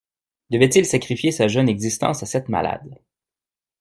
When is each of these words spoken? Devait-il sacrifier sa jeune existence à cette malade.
Devait-il 0.49 0.87
sacrifier 0.87 1.31
sa 1.31 1.47
jeune 1.47 1.69
existence 1.69 2.23
à 2.23 2.25
cette 2.25 2.49
malade. 2.49 2.99